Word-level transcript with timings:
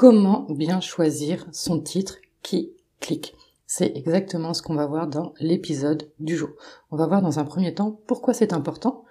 Comment 0.00 0.46
bien 0.48 0.80
choisir 0.80 1.46
son 1.52 1.78
titre 1.78 2.16
qui 2.42 2.72
clique 3.00 3.34
C'est 3.66 3.94
exactement 3.94 4.54
ce 4.54 4.62
qu'on 4.62 4.74
va 4.74 4.86
voir 4.86 5.08
dans 5.08 5.34
l'épisode 5.40 6.10
du 6.18 6.38
jour. 6.38 6.48
On 6.90 6.96
va 6.96 7.06
voir 7.06 7.20
dans 7.20 7.38
un 7.38 7.44
premier 7.44 7.74
temps 7.74 8.00
pourquoi 8.06 8.32
c'est 8.32 8.54
important, 8.54 9.04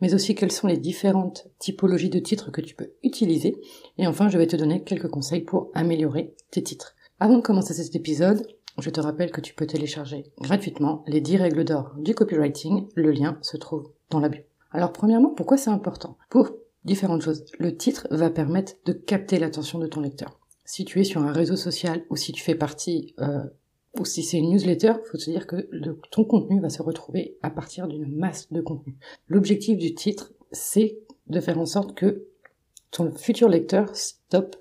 mais 0.00 0.14
aussi 0.14 0.36
quelles 0.36 0.52
sont 0.52 0.68
les 0.68 0.76
différentes 0.76 1.48
typologies 1.58 2.10
de 2.10 2.20
titres 2.20 2.52
que 2.52 2.60
tu 2.60 2.76
peux 2.76 2.92
utiliser. 3.02 3.60
Et 3.98 4.06
enfin, 4.06 4.28
je 4.28 4.38
vais 4.38 4.46
te 4.46 4.54
donner 4.54 4.84
quelques 4.84 5.10
conseils 5.10 5.40
pour 5.40 5.72
améliorer 5.74 6.36
tes 6.52 6.62
titres. 6.62 6.94
Avant 7.18 7.38
de 7.38 7.42
commencer 7.42 7.74
cet 7.74 7.96
épisode, 7.96 8.46
je 8.78 8.90
te 8.90 9.00
rappelle 9.00 9.32
que 9.32 9.40
tu 9.40 9.52
peux 9.52 9.66
télécharger 9.66 10.30
gratuitement 10.40 11.02
les 11.08 11.20
10 11.20 11.38
règles 11.38 11.64
d'or 11.64 11.92
du 11.98 12.14
copywriting. 12.14 12.86
Le 12.94 13.10
lien 13.10 13.36
se 13.42 13.56
trouve 13.56 13.90
dans 14.10 14.20
la 14.20 14.28
bio. 14.28 14.42
Alors 14.70 14.92
premièrement, 14.92 15.30
pourquoi 15.30 15.56
c'est 15.56 15.70
important? 15.70 16.16
Pour 16.30 16.52
différentes 16.86 17.20
choses. 17.20 17.44
Le 17.58 17.76
titre 17.76 18.06
va 18.10 18.30
permettre 18.30 18.72
de 18.86 18.92
capter 18.92 19.38
l'attention 19.38 19.78
de 19.78 19.86
ton 19.86 20.00
lecteur. 20.00 20.40
Si 20.64 20.84
tu 20.84 21.00
es 21.00 21.04
sur 21.04 21.20
un 21.20 21.32
réseau 21.32 21.56
social 21.56 22.04
ou 22.08 22.16
si 22.16 22.32
tu 22.32 22.42
fais 22.42 22.54
partie 22.54 23.14
euh, 23.20 23.44
ou 23.98 24.04
si 24.04 24.22
c'est 24.22 24.38
une 24.38 24.50
newsletter, 24.50 24.94
faut 25.10 25.18
te 25.18 25.30
dire 25.30 25.46
que 25.46 25.68
ton 26.10 26.24
contenu 26.24 26.60
va 26.60 26.70
se 26.70 26.82
retrouver 26.82 27.36
à 27.42 27.50
partir 27.50 27.88
d'une 27.88 28.06
masse 28.16 28.52
de 28.52 28.60
contenu. 28.60 28.96
L'objectif 29.28 29.78
du 29.78 29.94
titre, 29.94 30.32
c'est 30.52 30.98
de 31.28 31.40
faire 31.40 31.58
en 31.58 31.66
sorte 31.66 31.94
que 31.94 32.26
ton 32.90 33.10
futur 33.12 33.48
lecteur 33.48 33.94
stoppe 33.94 34.56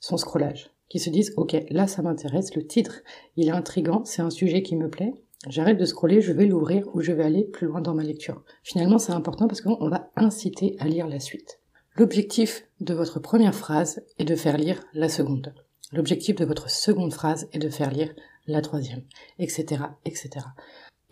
son 0.00 0.16
scrollage, 0.16 0.70
qu'il 0.88 1.00
se 1.00 1.10
dise 1.10 1.32
ok 1.36 1.56
là 1.70 1.86
ça 1.86 2.02
m'intéresse, 2.02 2.54
le 2.54 2.66
titre 2.66 3.02
il 3.36 3.48
est 3.48 3.52
intrigant, 3.52 4.04
c'est 4.04 4.22
un 4.22 4.30
sujet 4.30 4.62
qui 4.62 4.76
me 4.76 4.88
plaît, 4.88 5.14
j'arrête 5.48 5.78
de 5.78 5.84
scroller, 5.84 6.20
je 6.20 6.32
vais 6.32 6.46
l'ouvrir 6.46 6.88
ou 6.94 7.00
je 7.00 7.12
vais 7.12 7.24
aller 7.24 7.44
plus 7.44 7.66
loin 7.66 7.80
dans 7.80 7.94
ma 7.94 8.02
lecture. 8.02 8.42
Finalement 8.62 8.98
c'est 8.98 9.12
important 9.12 9.46
parce 9.46 9.60
qu'on 9.60 9.88
va 9.88 10.10
inciter 10.16 10.76
à 10.78 10.88
lire 10.88 11.06
la 11.06 11.20
suite. 11.20 11.59
L'objectif 11.96 12.66
de 12.80 12.94
votre 12.94 13.20
première 13.20 13.54
phrase 13.54 14.02
est 14.18 14.24
de 14.24 14.36
faire 14.36 14.56
lire 14.56 14.82
la 14.94 15.08
seconde. 15.08 15.54
L'objectif 15.92 16.36
de 16.36 16.44
votre 16.44 16.70
seconde 16.70 17.12
phrase 17.12 17.48
est 17.52 17.58
de 17.58 17.68
faire 17.68 17.90
lire 17.90 18.14
la 18.46 18.62
troisième, 18.62 19.02
etc., 19.38 19.82
etc. 20.04 20.46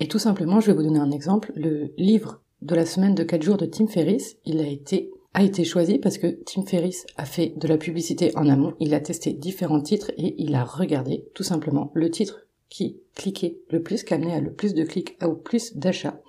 Et 0.01 0.09
tout 0.09 0.19
simplement, 0.19 0.61
je 0.61 0.69
vais 0.69 0.77
vous 0.77 0.85
donner 0.85 1.01
un 1.01 1.11
exemple. 1.11 1.53
Le 1.57 1.93
livre 1.97 2.41
de 2.62 2.75
la 2.75 2.87
semaine 2.87 3.15
de 3.15 3.25
4 3.25 3.43
jours 3.43 3.57
de 3.57 3.67
Tim 3.67 3.89
Ferriss, 3.89 4.37
il 4.45 4.61
a 4.61 4.67
été 4.67 5.11
a 5.35 5.43
été 5.43 5.62
choisi 5.62 5.98
parce 5.98 6.19
que 6.19 6.39
Tim 6.47 6.65
Ferriss 6.65 7.07
a 7.17 7.25
fait 7.25 7.53
de 7.57 7.69
la 7.69 7.77
publicité 7.77 8.37
en 8.37 8.48
amont, 8.48 8.75
il 8.81 8.95
a 8.95 9.01
testé 9.01 9.33
différents 9.33 9.83
titres 9.83 10.11
et 10.17 10.35
il 10.39 10.55
a 10.55 10.65
regardé 10.65 11.27
tout 11.35 11.42
simplement 11.42 11.92
le 11.95 12.11
titre 12.11 12.47
qui 12.69 12.98
cliquait 13.15 13.59
le 13.70 13.83
plus, 13.83 14.03
qui 14.05 14.15
amenait 14.15 14.35
à 14.35 14.41
le 14.41 14.53
plus 14.53 14.75
de 14.75 14.85
clics, 14.85 15.17
au 15.23 15.35
plus 15.35 15.77
d'achats, 15.77 16.20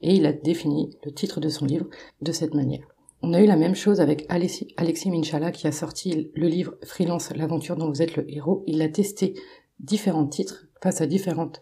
et 0.00 0.14
il 0.14 0.26
a 0.26 0.32
défini 0.32 0.96
le 1.04 1.12
titre 1.12 1.38
de 1.38 1.48
son 1.48 1.64
livre 1.64 1.86
de 2.22 2.32
cette 2.32 2.54
manière. 2.54 2.86
On 3.28 3.32
a 3.32 3.40
eu 3.40 3.46
la 3.46 3.56
même 3.56 3.74
chose 3.74 4.00
avec 4.00 4.24
Alexis, 4.28 5.10
Minchala 5.10 5.50
qui 5.50 5.66
a 5.66 5.72
sorti 5.72 6.30
le 6.36 6.46
livre 6.46 6.76
Freelance, 6.84 7.34
l'aventure 7.34 7.74
dont 7.74 7.88
vous 7.88 8.00
êtes 8.00 8.14
le 8.14 8.24
héros. 8.32 8.62
Il 8.68 8.80
a 8.82 8.88
testé 8.88 9.34
différents 9.80 10.28
titres 10.28 10.68
face 10.80 11.00
à 11.00 11.08
différentes 11.08 11.60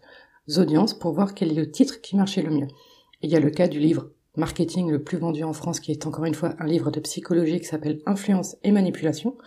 audiences 0.58 0.92
pour 0.92 1.14
voir 1.14 1.32
quel 1.32 1.52
est 1.52 1.54
le 1.54 1.70
titre 1.70 2.02
qui 2.02 2.16
marchait 2.16 2.42
le 2.42 2.50
mieux. 2.50 2.66
il 3.22 3.30
y 3.30 3.34
a 3.34 3.40
le 3.40 3.48
cas 3.48 3.66
du 3.66 3.78
livre 3.78 4.10
Marketing 4.36 4.90
le 4.90 5.02
plus 5.02 5.16
vendu 5.16 5.42
en 5.42 5.54
France 5.54 5.80
qui 5.80 5.90
est 5.90 6.06
encore 6.06 6.26
une 6.26 6.34
fois 6.34 6.54
un 6.58 6.66
livre 6.66 6.90
de 6.90 7.00
psychologie 7.00 7.60
qui 7.60 7.66
s'appelle 7.66 8.02
Influence 8.04 8.58
et 8.62 8.70
manipulation. 8.70 9.38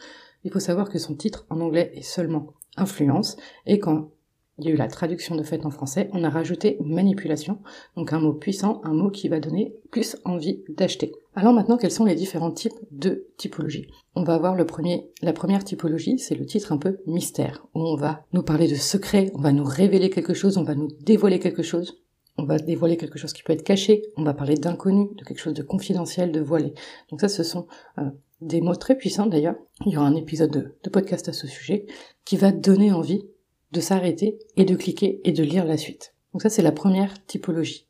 Il 0.43 0.51
faut 0.51 0.59
savoir 0.59 0.89
que 0.89 0.97
son 0.97 1.13
titre 1.13 1.45
en 1.51 1.61
anglais 1.61 1.91
est 1.93 2.01
seulement 2.01 2.55
Influence 2.77 3.37
et 3.67 3.77
quand 3.77 4.09
il 4.57 4.65
y 4.65 4.69
a 4.69 4.71
eu 4.71 4.77
la 4.77 4.87
traduction 4.87 5.35
de 5.35 5.43
fait 5.43 5.65
en 5.65 5.69
français, 5.69 6.09
on 6.13 6.23
a 6.23 6.29
rajouté 6.29 6.77
manipulation, 6.81 7.59
donc 7.95 8.13
un 8.13 8.19
mot 8.19 8.33
puissant, 8.33 8.81
un 8.83 8.93
mot 8.93 9.11
qui 9.11 9.27
va 9.29 9.39
donner 9.39 9.75
plus 9.91 10.17
envie 10.25 10.63
d'acheter. 10.69 11.13
Alors 11.35 11.53
maintenant, 11.53 11.77
quels 11.77 11.91
sont 11.91 12.05
les 12.05 12.15
différents 12.15 12.51
types 12.51 12.79
de 12.91 13.27
typologie 13.37 13.87
On 14.15 14.23
va 14.23 14.37
voir 14.39 14.55
le 14.55 14.65
premier, 14.65 15.11
la 15.21 15.33
première 15.33 15.63
typologie, 15.63 16.17
c'est 16.17 16.35
le 16.35 16.45
titre 16.45 16.71
un 16.71 16.77
peu 16.77 16.97
mystère, 17.05 17.67
où 17.75 17.81
on 17.81 17.95
va 17.95 18.25
nous 18.33 18.41
parler 18.41 18.67
de 18.67 18.75
secrets, 18.75 19.31
on 19.35 19.41
va 19.41 19.51
nous 19.51 19.63
révéler 19.63 20.09
quelque 20.09 20.33
chose, 20.33 20.57
on 20.57 20.63
va 20.63 20.73
nous 20.73 20.89
dévoiler 21.01 21.39
quelque 21.39 21.63
chose, 21.63 22.01
on 22.39 22.45
va 22.45 22.57
dévoiler 22.57 22.97
quelque 22.97 23.19
chose 23.19 23.33
qui 23.33 23.43
peut 23.43 23.53
être 23.53 23.63
caché, 23.63 24.03
on 24.15 24.23
va 24.23 24.33
parler 24.33 24.55
d'inconnu, 24.55 25.09
de 25.15 25.23
quelque 25.23 25.39
chose 25.39 25.53
de 25.53 25.63
confidentiel, 25.63 26.31
de 26.31 26.39
voilé. 26.39 26.73
Donc 27.09 27.21
ça, 27.21 27.29
ce 27.29 27.43
sont 27.43 27.67
euh, 27.99 28.09
des 28.41 28.61
mots 28.61 28.75
très 28.75 28.95
puissants 28.95 29.25
d'ailleurs. 29.25 29.55
Il 29.85 29.93
y 29.93 29.97
aura 29.97 30.07
un 30.07 30.15
épisode 30.15 30.51
de, 30.51 30.75
de 30.83 30.89
podcast 30.89 31.29
à 31.29 31.33
ce 31.33 31.47
sujet 31.47 31.85
qui 32.25 32.37
va 32.37 32.51
donner 32.51 32.91
envie 32.91 33.27
de 33.71 33.79
s'arrêter 33.79 34.39
et 34.55 34.65
de 34.65 34.75
cliquer 34.75 35.21
et 35.23 35.31
de 35.31 35.43
lire 35.43 35.65
la 35.65 35.77
suite. 35.77 36.13
Donc 36.33 36.41
ça, 36.41 36.49
c'est 36.49 36.61
la 36.61 36.71
première 36.71 37.25
typologie. 37.25 37.87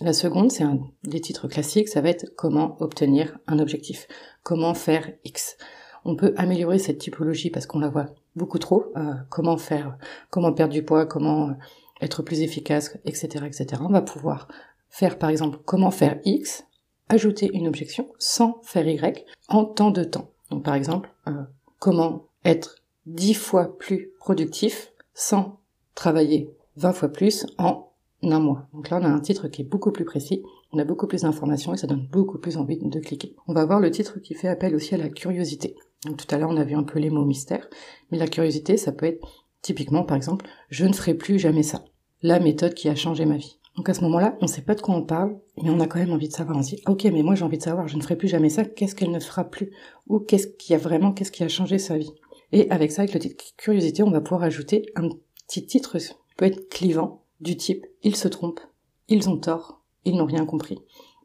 La 0.00 0.12
seconde, 0.12 0.50
c'est 0.50 0.64
un 0.64 0.80
des 1.04 1.20
titres 1.20 1.48
classiques, 1.48 1.88
ça 1.88 2.00
va 2.00 2.08
être 2.08 2.32
comment 2.36 2.76
obtenir 2.80 3.38
un 3.46 3.58
objectif, 3.58 4.08
comment 4.42 4.74
faire 4.74 5.12
X. 5.24 5.56
On 6.04 6.16
peut 6.16 6.34
améliorer 6.36 6.78
cette 6.78 6.98
typologie 6.98 7.50
parce 7.50 7.66
qu'on 7.66 7.78
la 7.78 7.88
voit 7.88 8.06
beaucoup 8.34 8.58
trop. 8.58 8.92
Euh, 8.96 9.12
comment 9.28 9.56
faire, 9.58 9.96
comment 10.30 10.52
perdre 10.52 10.72
du 10.72 10.82
poids, 10.82 11.06
comment 11.06 11.50
euh, 11.50 11.52
être 12.00 12.22
plus 12.22 12.40
efficace, 12.40 12.98
etc., 13.04 13.44
etc. 13.46 13.80
On 13.80 13.92
va 13.92 14.02
pouvoir 14.02 14.48
faire 14.88 15.18
par 15.18 15.30
exemple 15.30 15.58
comment 15.64 15.90
faire 15.90 16.18
X, 16.24 16.64
ajouter 17.08 17.50
une 17.52 17.68
objection 17.68 18.08
sans 18.18 18.60
faire 18.62 18.88
Y 18.88 19.24
en 19.48 19.64
temps 19.64 19.90
de 19.90 20.04
temps. 20.04 20.30
Donc 20.50 20.64
par 20.64 20.74
exemple, 20.74 21.12
euh, 21.28 21.42
comment 21.78 22.26
être 22.44 22.76
dix 23.06 23.34
fois 23.34 23.78
plus 23.78 24.10
productif 24.18 24.91
sans 25.14 25.60
travailler 25.94 26.50
20 26.76 26.92
fois 26.92 27.08
plus 27.08 27.46
en 27.58 27.92
un 28.30 28.38
mois. 28.38 28.68
Donc 28.72 28.90
là, 28.90 28.98
on 29.00 29.04
a 29.04 29.08
un 29.08 29.20
titre 29.20 29.48
qui 29.48 29.62
est 29.62 29.64
beaucoup 29.64 29.90
plus 29.90 30.04
précis, 30.04 30.42
on 30.72 30.78
a 30.78 30.84
beaucoup 30.84 31.06
plus 31.06 31.22
d'informations 31.22 31.74
et 31.74 31.76
ça 31.76 31.86
donne 31.86 32.06
beaucoup 32.06 32.38
plus 32.38 32.56
envie 32.56 32.78
de 32.78 33.00
cliquer. 33.00 33.34
On 33.48 33.52
va 33.52 33.64
voir 33.64 33.80
le 33.80 33.90
titre 33.90 34.20
qui 34.20 34.34
fait 34.34 34.48
appel 34.48 34.74
aussi 34.74 34.94
à 34.94 34.98
la 34.98 35.08
curiosité. 35.08 35.74
Donc 36.06 36.16
tout 36.16 36.34
à 36.34 36.38
l'heure, 36.38 36.50
on 36.50 36.56
a 36.56 36.64
vu 36.64 36.74
un 36.74 36.84
peu 36.84 36.98
les 36.98 37.10
mots 37.10 37.24
mystères, 37.24 37.68
mais 38.10 38.18
la 38.18 38.28
curiosité, 38.28 38.76
ça 38.76 38.92
peut 38.92 39.06
être 39.06 39.26
typiquement, 39.60 40.04
par 40.04 40.16
exemple, 40.16 40.46
je 40.68 40.84
ne 40.84 40.92
ferai 40.92 41.14
plus 41.14 41.38
jamais 41.38 41.62
ça. 41.62 41.84
La 42.22 42.40
méthode 42.40 42.74
qui 42.74 42.88
a 42.88 42.94
changé 42.94 43.24
ma 43.24 43.36
vie. 43.36 43.58
Donc 43.76 43.88
à 43.88 43.94
ce 43.94 44.02
moment-là, 44.02 44.36
on 44.40 44.44
ne 44.44 44.50
sait 44.50 44.62
pas 44.62 44.74
de 44.74 44.82
quoi 44.82 44.94
on 44.94 45.02
parle, 45.02 45.38
mais 45.62 45.70
on 45.70 45.80
a 45.80 45.86
quand 45.86 45.98
même 45.98 46.12
envie 46.12 46.28
de 46.28 46.32
savoir. 46.32 46.58
On 46.58 46.62
se 46.62 46.76
dit, 46.76 46.82
ok, 46.86 47.04
mais 47.04 47.22
moi 47.22 47.34
j'ai 47.34 47.44
envie 47.44 47.58
de 47.58 47.62
savoir, 47.62 47.88
je 47.88 47.96
ne 47.96 48.02
ferai 48.02 48.16
plus 48.16 48.28
jamais 48.28 48.50
ça, 48.50 48.64
qu'est-ce 48.64 48.94
qu'elle 48.94 49.10
ne 49.10 49.20
fera 49.20 49.44
plus? 49.44 49.72
Ou 50.08 50.18
qu'est-ce 50.20 50.46
qui 50.46 50.74
a 50.74 50.78
vraiment, 50.78 51.12
qu'est-ce 51.12 51.32
qui 51.32 51.42
a 51.42 51.48
changé 51.48 51.78
sa 51.78 51.96
vie? 51.96 52.12
Et 52.52 52.70
avec 52.70 52.92
ça, 52.92 53.02
avec 53.02 53.14
le 53.14 53.20
titre 53.20 53.44
curiosité, 53.56 54.02
on 54.02 54.10
va 54.10 54.20
pouvoir 54.20 54.42
ajouter 54.42 54.86
un 54.94 55.08
petit 55.48 55.66
titre 55.66 55.98
qui 55.98 56.34
peut 56.36 56.44
être 56.44 56.68
clivant 56.68 57.24
du 57.40 57.56
type 57.56 57.86
ils 58.02 58.16
se 58.16 58.28
trompent, 58.28 58.60
ils 59.08 59.28
ont 59.28 59.38
tort, 59.38 59.82
ils 60.04 60.16
n'ont 60.16 60.26
rien 60.26 60.46
compris. 60.46 60.78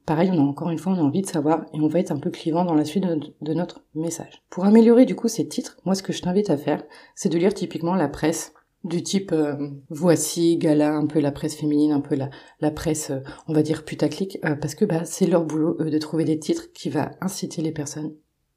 Pareil, 0.05 0.29
on 0.31 0.39
a 0.39 0.41
encore 0.41 0.69
une 0.69 0.77
fois, 0.77 0.93
on 0.93 0.97
a 0.97 1.01
envie 1.01 1.21
de 1.21 1.27
savoir 1.27 1.65
et 1.73 1.81
on 1.81 1.87
va 1.87 1.99
être 1.99 2.11
un 2.11 2.19
peu 2.19 2.29
clivant 2.29 2.63
dans 2.63 2.75
la 2.75 2.85
suite 2.85 3.05
de, 3.05 3.53
notre 3.53 3.83
message. 3.93 4.41
Pour 4.49 4.65
améliorer 4.65 5.05
du 5.05 5.15
coup 5.15 5.27
ces 5.27 5.47
titres, 5.47 5.77
moi 5.83 5.95
ce 5.95 6.03
que 6.03 6.13
je 6.13 6.21
t'invite 6.21 6.49
à 6.49 6.57
faire, 6.57 6.83
c'est 7.13 7.29
de 7.29 7.37
lire 7.37 7.53
typiquement 7.53 7.93
la 7.93 8.07
presse 8.07 8.53
du 8.85 9.03
type 9.03 9.33
euh, 9.33 9.69
voici, 9.89 10.57
gala, 10.57 10.95
un 10.95 11.07
peu 11.07 11.19
la 11.19 11.33
presse 11.33 11.55
féminine, 11.55 11.91
un 11.91 11.99
peu 11.99 12.15
la, 12.15 12.71
presse, 12.71 13.09
euh, 13.09 13.19
on 13.49 13.53
va 13.53 13.63
dire 13.63 13.83
putaclic, 13.83 14.39
euh, 14.45 14.55
parce 14.55 14.75
que 14.75 14.85
bah, 14.85 15.03
c'est 15.03 15.27
leur 15.27 15.43
boulot 15.43 15.73
de 15.73 15.97
trouver 15.97 16.23
des 16.23 16.39
titres 16.39 16.71
qui 16.71 16.89
va 16.89 17.11
inciter 17.19 17.61
les 17.61 17.73
personnes 17.73 18.13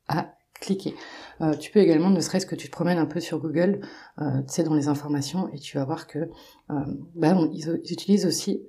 à 0.06 0.34
cliquer. 0.60 0.94
Euh, 1.40 1.54
tu 1.56 1.70
peux 1.70 1.80
également, 1.80 2.10
ne 2.10 2.20
serait-ce 2.20 2.46
que 2.46 2.54
tu 2.54 2.68
te 2.68 2.72
promènes 2.72 2.98
un 2.98 3.06
peu 3.06 3.20
sur 3.20 3.38
Google, 3.38 3.80
euh, 4.20 4.42
tu 4.42 4.54
sais, 4.54 4.62
dans 4.62 4.74
les 4.74 4.88
informations, 4.88 5.48
et 5.52 5.58
tu 5.58 5.78
vas 5.78 5.84
voir 5.84 6.06
que 6.06 6.18
euh, 6.18 6.74
bah, 7.14 7.36
ils, 7.52 7.80
utilisent 7.90 8.26
aussi 8.26 8.62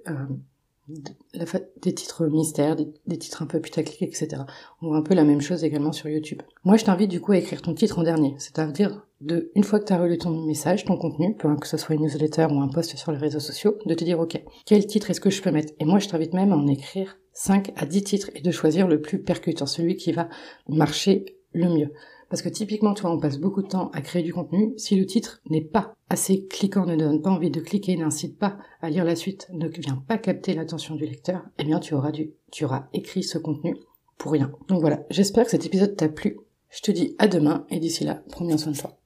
des 0.87 1.93
titres 1.93 2.25
mystères, 2.27 2.75
des, 2.75 3.17
titres 3.17 3.41
un 3.43 3.45
peu 3.45 3.59
putaclic, 3.59 4.01
etc. 4.01 4.43
On 4.81 4.87
voit 4.87 4.97
un 4.97 5.01
peu 5.03 5.13
la 5.13 5.23
même 5.23 5.41
chose 5.41 5.63
également 5.63 5.91
sur 5.91 6.09
YouTube. 6.09 6.41
Moi, 6.63 6.77
je 6.77 6.85
t'invite 6.85 7.09
du 7.09 7.21
coup 7.21 7.33
à 7.33 7.37
écrire 7.37 7.61
ton 7.61 7.73
titre 7.73 7.99
en 7.99 8.03
dernier, 8.03 8.35
c'est-à-dire 8.39 9.05
de, 9.21 9.51
une 9.55 9.63
fois 9.63 9.79
que 9.79 9.85
tu 9.85 9.93
as 9.93 9.99
relu 9.99 10.17
ton 10.17 10.31
message, 10.45 10.83
ton 10.85 10.97
contenu, 10.97 11.35
que 11.37 11.67
ce 11.67 11.77
soit 11.77 11.95
une 11.95 12.01
newsletter 12.01 12.47
ou 12.49 12.59
un 12.59 12.67
post 12.67 12.95
sur 12.97 13.11
les 13.11 13.17
réseaux 13.17 13.39
sociaux, 13.39 13.77
de 13.85 13.93
te 13.93 14.03
dire, 14.03 14.19
ok, 14.19 14.41
quel 14.65 14.85
titre 14.85 15.11
est-ce 15.11 15.21
que 15.21 15.29
je 15.29 15.41
peux 15.41 15.51
mettre? 15.51 15.73
Et 15.79 15.85
moi, 15.85 15.99
je 15.99 16.09
t'invite 16.09 16.33
même 16.33 16.51
à 16.51 16.55
en 16.55 16.67
écrire 16.67 17.17
5 17.33 17.71
à 17.75 17.85
10 17.85 18.03
titres 18.03 18.29
et 18.35 18.41
de 18.41 18.51
choisir 18.51 18.87
le 18.87 19.01
plus 19.01 19.21
percutant, 19.21 19.65
celui 19.65 19.95
qui 19.95 20.11
va 20.11 20.27
marcher 20.67 21.40
le 21.53 21.69
mieux. 21.69 21.91
Parce 22.29 22.41
que 22.41 22.49
typiquement, 22.49 22.93
tu 22.93 23.01
vois, 23.01 23.11
on 23.11 23.19
passe 23.19 23.39
beaucoup 23.39 23.61
de 23.61 23.67
temps 23.67 23.89
à 23.93 24.01
créer 24.01 24.23
du 24.23 24.33
contenu. 24.33 24.73
Si 24.77 24.95
le 24.95 25.05
titre 25.05 25.41
n'est 25.49 25.59
pas 25.59 25.95
assez 26.09 26.45
cliquant, 26.47 26.85
ne 26.85 26.95
donne 26.95 27.21
pas 27.21 27.29
envie 27.29 27.51
de 27.51 27.59
cliquer, 27.59 27.97
n'incite 27.97 28.39
pas 28.39 28.57
à 28.81 28.89
lire 28.89 29.03
la 29.03 29.17
suite, 29.17 29.49
ne 29.51 29.67
vient 29.67 30.01
pas 30.07 30.17
capter 30.17 30.53
l'attention 30.53 30.95
du 30.95 31.05
lecteur, 31.05 31.43
eh 31.57 31.63
bien, 31.65 31.79
tu 31.79 31.93
auras 31.93 32.11
tu 32.51 32.65
auras 32.65 32.87
écrit 32.93 33.23
ce 33.23 33.37
contenu 33.37 33.75
pour 34.17 34.31
rien. 34.31 34.51
Donc 34.69 34.81
voilà. 34.81 35.03
J'espère 35.09 35.45
que 35.45 35.51
cet 35.51 35.65
épisode 35.65 35.95
t'a 35.95 36.07
plu. 36.07 36.37
Je 36.69 36.81
te 36.81 36.91
dis 36.91 37.15
à 37.19 37.27
demain 37.27 37.65
et 37.69 37.79
d'ici 37.79 38.05
là, 38.05 38.23
prends 38.29 38.45
bien 38.45 38.57
soin 38.57 38.71
de 38.71 38.77
toi. 38.77 38.97